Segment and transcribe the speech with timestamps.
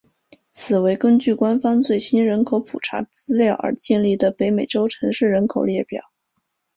[0.51, 6.01] 此为根据官方最新人口普查资料而建立的北美洲城市人口列表。